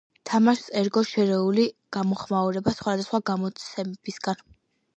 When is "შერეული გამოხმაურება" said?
1.09-2.75